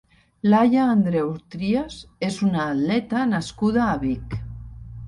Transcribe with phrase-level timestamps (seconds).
[0.53, 1.99] Laia Andreu Trias
[2.31, 4.41] és una atleta nascuda a Vic.